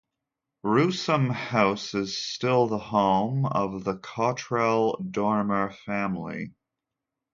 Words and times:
Rousham 0.65 1.31
House 1.31 1.93
is 1.93 2.17
still 2.17 2.65
the 2.65 2.79
home 2.79 3.45
of 3.45 3.83
the 3.83 3.97
Cottrell-Dormer 3.99 5.73
family. 5.73 6.55